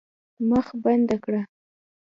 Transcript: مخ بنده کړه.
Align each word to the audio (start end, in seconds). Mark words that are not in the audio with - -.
مخ 0.49 0.67
بنده 0.83 1.15
کړه. 1.23 1.41